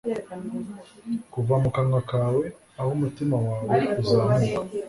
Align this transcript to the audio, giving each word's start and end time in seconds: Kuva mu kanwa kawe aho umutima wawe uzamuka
Kuva 1.33 1.53
mu 1.63 1.69
kanwa 1.75 2.01
kawe 2.11 2.45
aho 2.79 2.89
umutima 2.97 3.35
wawe 3.47 3.75
uzamuka 4.01 4.49